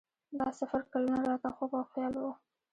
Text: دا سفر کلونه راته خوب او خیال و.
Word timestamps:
دا 0.39 0.47
سفر 0.59 0.81
کلونه 0.91 1.21
راته 1.29 1.49
خوب 1.55 1.71
او 1.77 1.83
خیال 1.91 2.13
و. 2.21 2.25